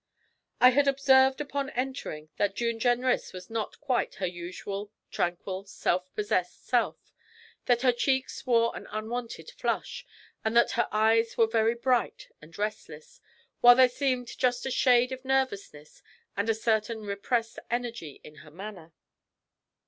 I 0.59 0.71
had 0.71 0.87
observed 0.87 1.39
upon 1.41 1.69
entering 1.69 2.29
that 2.37 2.55
June 2.55 2.79
Jenrys 2.79 3.33
was 3.33 3.51
not 3.51 3.79
quite 3.79 4.15
her 4.15 4.25
usual 4.25 4.91
tranquil, 5.11 5.65
self 5.65 6.11
possessed 6.15 6.65
self; 6.65 7.13
that 7.67 7.83
her 7.83 7.91
cheeks 7.91 8.43
wore 8.47 8.75
an 8.75 8.87
unwonted 8.89 9.51
flush, 9.51 10.03
and 10.43 10.57
that 10.57 10.71
her 10.71 10.87
eyes 10.91 11.37
were 11.37 11.45
very 11.45 11.75
bright 11.75 12.29
and 12.41 12.57
restless, 12.57 13.21
while 13.59 13.75
there 13.75 13.87
seemed 13.87 14.35
just 14.39 14.65
a 14.65 14.71
shade 14.71 15.11
of 15.11 15.23
nervousness 15.23 16.01
and 16.35 16.49
a 16.49 16.55
certain 16.55 17.01
repressed 17.01 17.59
energy 17.69 18.19
in 18.23 18.37
her 18.37 18.49
manner. 18.49 18.93